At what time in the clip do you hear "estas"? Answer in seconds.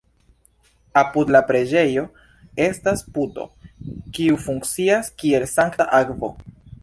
2.69-3.05